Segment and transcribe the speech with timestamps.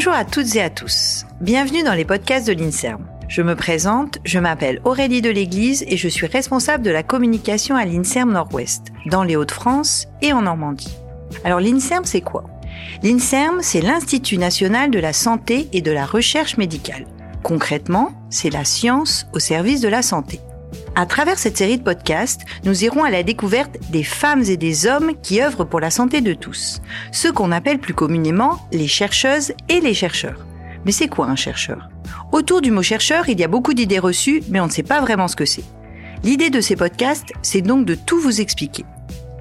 [0.00, 1.26] Bonjour à toutes et à tous.
[1.42, 3.06] Bienvenue dans les podcasts de l'INSERM.
[3.28, 7.76] Je me présente, je m'appelle Aurélie de l'Église et je suis responsable de la communication
[7.76, 10.96] à l'INSERM Nord-Ouest, dans les Hauts-de-France et en Normandie.
[11.44, 12.44] Alors l'INSERM, c'est quoi?
[13.02, 17.04] L'INSERM, c'est l'Institut national de la santé et de la recherche médicale.
[17.42, 20.40] Concrètement, c'est la science au service de la santé.
[20.94, 24.86] À travers cette série de podcasts, nous irons à la découverte des femmes et des
[24.86, 26.82] hommes qui œuvrent pour la santé de tous,
[27.12, 30.46] ceux qu'on appelle plus communément les chercheuses et les chercheurs.
[30.84, 31.88] Mais c'est quoi un chercheur?
[32.32, 35.00] Autour du mot chercheur, il y a beaucoup d'idées reçues, mais on ne sait pas
[35.00, 35.64] vraiment ce que c'est.
[36.22, 38.84] L'idée de ces podcasts, c'est donc de tout vous expliquer.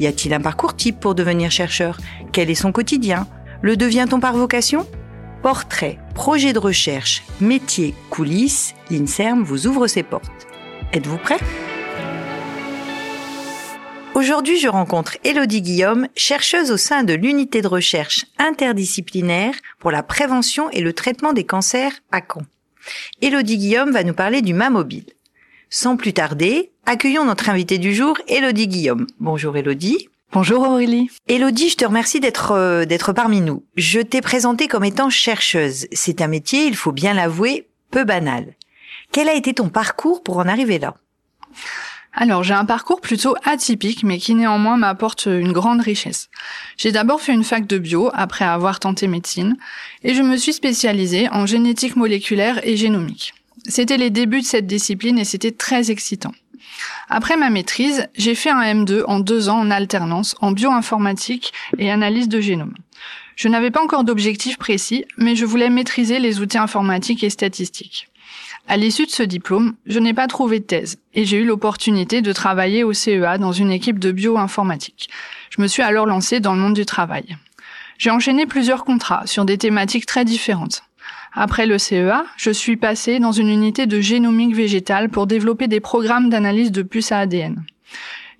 [0.00, 1.98] Y a-t-il un parcours type pour devenir chercheur?
[2.32, 3.26] Quel est son quotidien?
[3.62, 4.86] Le devient-on par vocation?
[5.42, 10.30] Portrait, projet de recherche, métier, coulisses, l'INSERM vous ouvre ses portes.
[10.94, 11.38] Êtes-vous prêt?
[14.14, 20.04] Aujourd'hui, je rencontre Elodie Guillaume, chercheuse au sein de l'unité de recherche interdisciplinaire pour la
[20.04, 22.42] prévention et le traitement des cancers à Caen.
[23.20, 25.06] Elodie Guillaume va nous parler du mobile.
[25.68, 29.08] Sans plus tarder, accueillons notre invitée du jour, Elodie Guillaume.
[29.18, 30.08] Bonjour Elodie.
[30.32, 31.10] Bonjour Aurélie.
[31.26, 33.64] Elodie, je te remercie d'être euh, d'être parmi nous.
[33.76, 35.88] Je t'ai présentée comme étant chercheuse.
[35.90, 38.54] C'est un métier, il faut bien l'avouer, peu banal.
[39.14, 40.96] Quel a été ton parcours pour en arriver là?
[42.14, 46.30] Alors, j'ai un parcours plutôt atypique, mais qui néanmoins m'apporte une grande richesse.
[46.76, 49.56] J'ai d'abord fait une fac de bio, après avoir tenté médecine,
[50.02, 53.34] et je me suis spécialisée en génétique moléculaire et génomique.
[53.68, 56.32] C'était les débuts de cette discipline et c'était très excitant.
[57.08, 61.88] Après ma maîtrise, j'ai fait un M2 en deux ans en alternance en bioinformatique et
[61.88, 62.74] analyse de génome.
[63.36, 68.08] Je n'avais pas encore d'objectif précis, mais je voulais maîtriser les outils informatiques et statistiques.
[68.66, 72.22] À l'issue de ce diplôme, je n'ai pas trouvé de thèse et j'ai eu l'opportunité
[72.22, 75.10] de travailler au CEA dans une équipe de bioinformatique.
[75.50, 77.36] Je me suis alors lancée dans le monde du travail.
[77.98, 80.82] J'ai enchaîné plusieurs contrats sur des thématiques très différentes.
[81.34, 85.80] Après le CEA, je suis passée dans une unité de génomique végétale pour développer des
[85.80, 87.62] programmes d'analyse de puces à ADN.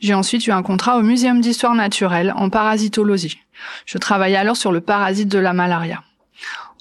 [0.01, 3.41] J'ai ensuite eu un contrat au Muséum d'histoire naturelle en parasitologie.
[3.85, 6.03] Je travaillais alors sur le parasite de la malaria.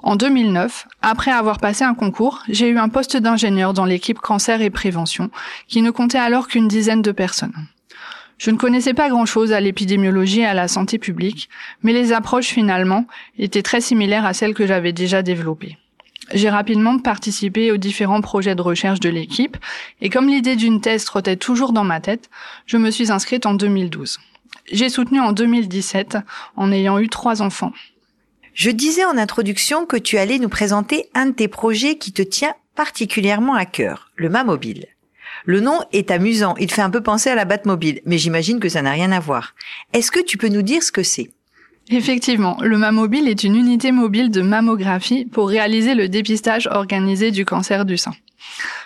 [0.03, 4.61] En 2009, après avoir passé un concours, j'ai eu un poste d'ingénieur dans l'équipe cancer
[4.61, 5.31] et prévention,
[5.69, 7.53] qui ne comptait alors qu'une dizaine de personnes.
[8.37, 11.49] Je ne connaissais pas grand-chose à l'épidémiologie et à la santé publique,
[11.83, 13.05] mais les approches finalement
[13.39, 15.77] étaient très similaires à celles que j'avais déjà développées.
[16.33, 19.55] J'ai rapidement participé aux différents projets de recherche de l'équipe,
[20.01, 22.29] et comme l'idée d'une thèse trottait toujours dans ma tête,
[22.65, 24.19] je me suis inscrite en 2012.
[24.69, 26.17] J'ai soutenu en 2017
[26.57, 27.71] en ayant eu trois enfants.
[28.53, 32.21] Je disais en introduction que tu allais nous présenter un de tes projets qui te
[32.21, 34.85] tient particulièrement à cœur, le Mobile.
[35.45, 38.69] Le nom est amusant, il fait un peu penser à la Batmobile, mais j'imagine que
[38.69, 39.55] ça n'a rien à voir.
[39.93, 41.31] Est-ce que tu peux nous dire ce que c'est?
[41.89, 47.45] Effectivement, le Mobile est une unité mobile de mammographie pour réaliser le dépistage organisé du
[47.45, 48.13] cancer du sein.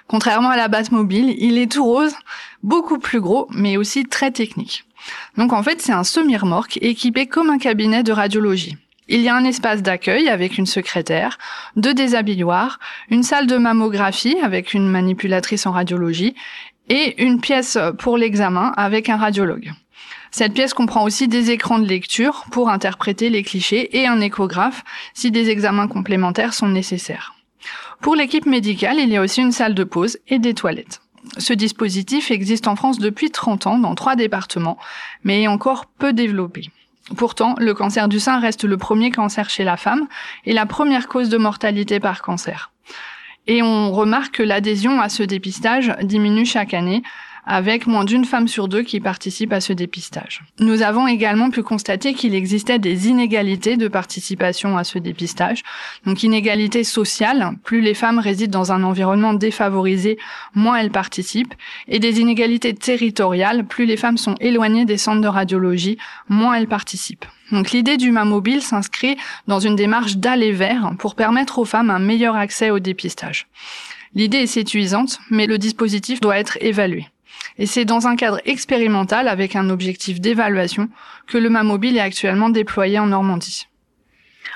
[0.07, 2.15] Contrairement à la Batmobile, il est tout rose,
[2.63, 4.85] beaucoup plus gros, mais aussi très technique.
[5.37, 8.77] Donc en fait, c'est un semi-remorque équipé comme un cabinet de radiologie.
[9.09, 11.37] Il y a un espace d'accueil avec une secrétaire,
[11.75, 12.79] deux déshabilloirs,
[13.09, 16.35] une salle de mammographie avec une manipulatrice en radiologie
[16.89, 19.71] et une pièce pour l'examen avec un radiologue.
[20.31, 24.83] Cette pièce comprend aussi des écrans de lecture pour interpréter les clichés et un échographe
[25.13, 27.33] si des examens complémentaires sont nécessaires.
[28.01, 31.01] Pour l'équipe médicale, il y a aussi une salle de pause et des toilettes.
[31.37, 34.77] Ce dispositif existe en France depuis 30 ans dans trois départements,
[35.23, 36.69] mais est encore peu développé.
[37.15, 40.07] Pourtant, le cancer du sein reste le premier cancer chez la femme
[40.45, 42.71] et la première cause de mortalité par cancer.
[43.47, 47.01] Et on remarque que l'adhésion à ce dépistage diminue chaque année
[47.47, 50.43] avec moins d'une femme sur deux qui participe à ce dépistage.
[50.59, 55.63] Nous avons également pu constater qu'il existait des inégalités de participation à ce dépistage.
[56.05, 60.17] Donc inégalités sociales, plus les femmes résident dans un environnement défavorisé,
[60.53, 61.53] moins elles participent,
[61.87, 66.67] et des inégalités territoriales, plus les femmes sont éloignées des centres de radiologie, moins elles
[66.67, 67.25] participent.
[67.51, 69.15] Donc l'idée du mobile s'inscrit
[69.47, 73.47] dans une démarche d'aller vers pour permettre aux femmes un meilleur accès au dépistage.
[74.15, 77.07] L'idée est séduisante, mais le dispositif doit être évalué.
[77.57, 80.89] Et c'est dans un cadre expérimental avec un objectif d'évaluation
[81.27, 83.67] que le mobile est actuellement déployé en Normandie.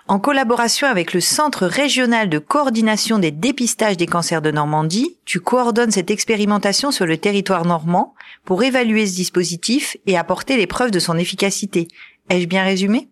[0.07, 5.39] En collaboration avec le Centre régional de coordination des dépistages des cancers de Normandie, tu
[5.39, 10.91] coordonnes cette expérimentation sur le territoire normand pour évaluer ce dispositif et apporter les preuves
[10.91, 11.87] de son efficacité.
[12.29, 13.10] Ai-je bien résumé?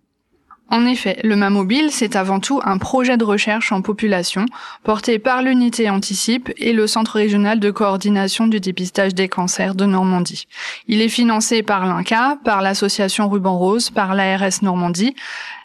[0.72, 4.46] En effet, le Mamobile, c'est avant tout un projet de recherche en population
[4.84, 9.86] porté par l'unité Anticipe et le Centre régional de coordination du dépistage des cancers de
[9.86, 10.48] Normandie.
[10.88, 15.16] Il est financé par l'INCA, par l'association Ruban Rose, par l'ARS Normandie,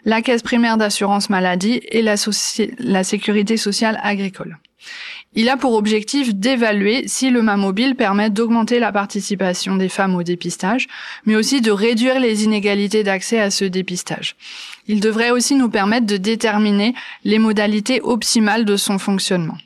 [0.07, 4.59] la Caisse primaire d'assurance maladie et la Sécurité sociale agricole.
[5.37, 10.23] Il a pour objectif d'évaluer si le Mamobile permet d'augmenter la participation des femmes au
[10.23, 10.87] dépistage,
[11.27, 14.37] mais aussi de réduire les inégalités d'accès à ce dépistage.
[14.87, 16.95] Il devrait aussi nous permettre de déterminer
[17.25, 19.59] les modalités optimales de son fonctionnement.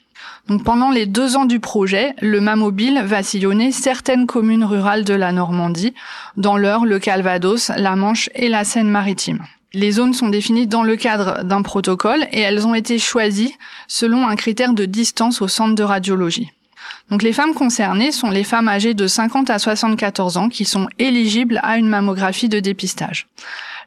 [0.48, 5.12] Donc pendant les deux ans du projet, le Mamobile va sillonner certaines communes rurales de
[5.12, 5.92] la Normandie,
[6.38, 9.44] dans l'Eure, le Calvados, la Manche et la Seine-Maritime.
[9.74, 13.54] Les zones sont définies dans le cadre d'un protocole et elles ont été choisies
[13.86, 16.50] selon un critère de distance au centre de radiologie.
[17.10, 20.88] Donc les femmes concernées sont les femmes âgées de 50 à 74 ans qui sont
[20.98, 23.26] éligibles à une mammographie de dépistage.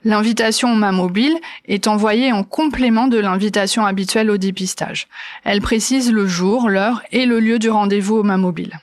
[0.04, 1.38] L'invitation au mammobile
[1.68, 5.08] est envoyée en complément de l'invitation habituelle au dépistage.
[5.44, 8.80] Elle précise le jour, l'heure et le lieu du rendez-vous au mammobile.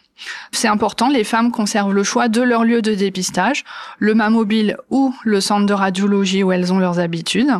[0.52, 3.64] C'est important, les femmes conservent le choix de leur lieu de dépistage,
[3.98, 7.52] le mobile ou le centre de radiologie où elles ont leurs habitudes.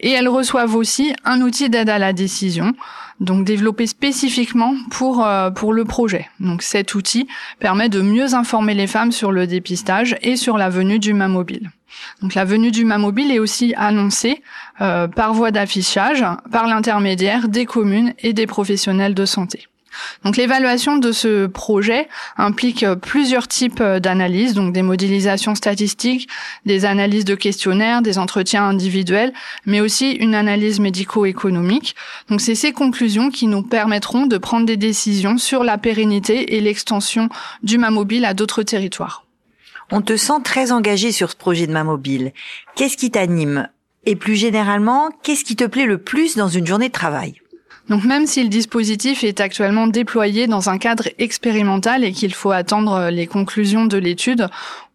[0.00, 2.74] Et elles reçoivent aussi un outil d'aide à la décision,
[3.20, 6.28] donc développé spécifiquement pour, euh, pour le projet.
[6.40, 7.26] Donc cet outil
[7.58, 11.70] permet de mieux informer les femmes sur le dépistage et sur la venue du mobile.
[12.20, 14.42] Donc la venue du mobile est aussi annoncée
[14.80, 19.68] euh, par voie d'affichage par l'intermédiaire des communes et des professionnels de santé.
[20.24, 26.28] Donc l'évaluation de ce projet implique euh, plusieurs types euh, d'analyses, donc des modélisations statistiques,
[26.66, 29.32] des analyses de questionnaires, des entretiens individuels,
[29.66, 31.94] mais aussi une analyse médico-économique.
[32.28, 36.60] Donc c'est ces conclusions qui nous permettront de prendre des décisions sur la pérennité et
[36.60, 37.28] l'extension
[37.62, 39.24] du Mamobile à d'autres territoires.
[39.90, 42.32] On te sent très engagé sur ce projet de Mamobile.
[42.74, 43.68] Qu'est-ce qui t'anime?
[44.06, 47.40] Et plus généralement, qu'est-ce qui te plaît le plus dans une journée de travail?
[47.88, 52.50] Donc même si le dispositif est actuellement déployé dans un cadre expérimental et qu'il faut
[52.50, 54.48] attendre les conclusions de l'étude,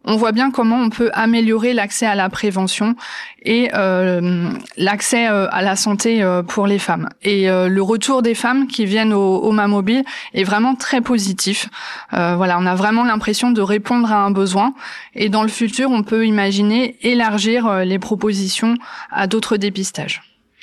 [0.04, 2.96] on voit bien comment on peut améliorer l'accès à la prévention
[3.42, 7.08] et euh, l'accès euh, à la santé euh, pour les femmes.
[7.22, 11.68] Et le retour des femmes qui viennent au, au mobile est vraiment très positif.
[12.12, 14.74] voilà, on a vraiment l'impression de répondre à un besoin.
[15.14, 18.74] Et dans le futur, on peut imaginer élargir les propositions
[19.10, 20.22] à d'autres dépistages.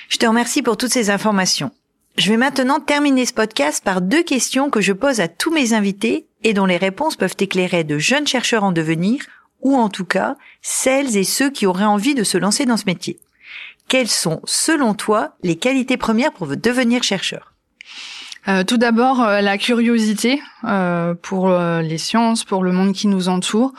[0.09, 1.71] Je te remercie pour toutes ces informations.
[2.17, 5.73] Je vais maintenant terminer ce podcast par deux questions que je pose à tous mes
[5.73, 9.21] invités et dont les réponses peuvent éclairer de jeunes chercheurs en devenir
[9.61, 12.85] ou en tout cas celles et ceux qui auraient envie de se lancer dans ce
[12.87, 13.19] métier.
[13.87, 17.53] Quelles sont, selon toi, les qualités premières pour devenir chercheur?
[18.47, 23.29] Euh, tout d'abord, euh, la curiosité euh, pour les sciences, pour le monde qui nous
[23.29, 23.73] entoure,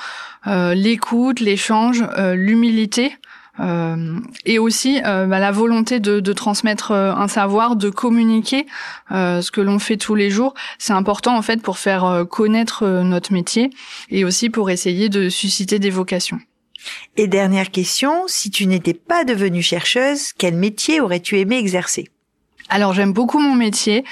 [0.46, 3.16] l'écoute, l'échange, l'humilité,
[3.60, 8.66] euh, et aussi euh, bah, la volonté de, de transmettre euh, un savoir, de communiquer
[9.10, 10.54] ce que l'on fait tous les jours.
[10.78, 13.70] C'est important en fait pour faire connaître notre métier
[14.10, 16.38] et aussi pour essayer de susciter des vocations.
[17.16, 22.10] Et dernière question, si tu n'étais pas devenue chercheuse, quel métier aurais-tu aimé exercer?
[22.70, 24.04] Alors j'aime beaucoup mon métier,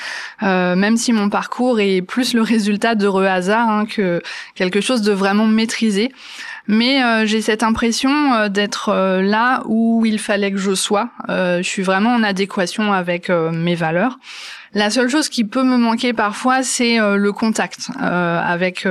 [0.42, 4.22] euh, même si mon parcours est plus le résultat d'heureux hasard hein, que
[4.54, 6.10] quelque chose de vraiment maîtrisé.
[6.68, 11.10] Mais euh, j'ai cette impression euh, d'être euh, là où il fallait que je sois.
[11.28, 14.18] je suis vraiment en adéquation avec mes valeurs.
[14.74, 18.86] La seule chose qui peut me manquer parfois, c'est le contact avec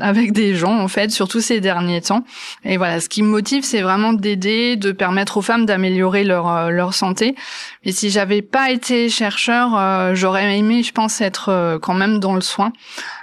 [0.00, 2.24] avec des gens en fait, surtout ces derniers temps.
[2.64, 6.70] Et voilà, ce qui me motive, c'est vraiment d'aider, de permettre aux femmes d'améliorer leur
[6.70, 7.36] leur santé.
[7.84, 12.40] Mais si j'avais pas été chercheur, j'aurais aimé, je pense, être quand même dans le
[12.40, 12.72] soin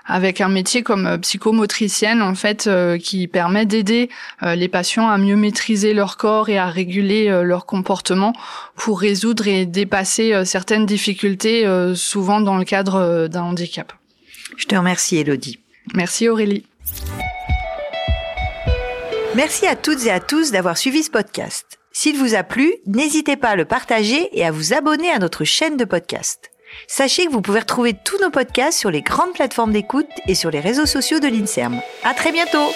[0.06, 4.10] avec un métier comme euh, psychomotricienne en fait euh, qui permet d'aider
[4.44, 8.34] euh, les patients à mieux maîtriser leur corps et à réguler leur comportement
[8.76, 13.94] pour résoudre et dépasser certaines difficultés souvent dans le cadre d'un handicap.
[14.58, 15.60] Je te remercie Elodie.
[15.94, 16.66] Merci Aurélie.
[19.36, 21.80] Merci à toutes et à tous d'avoir suivi ce podcast.
[21.92, 25.44] S'il vous a plu, n'hésitez pas à le partager et à vous abonner à notre
[25.44, 26.52] chaîne de podcast.
[26.88, 30.52] Sachez que vous pouvez retrouver tous nos podcasts sur les grandes plateformes d'écoute et sur
[30.52, 31.80] les réseaux sociaux de l'INSERM.
[32.04, 32.72] À très bientôt!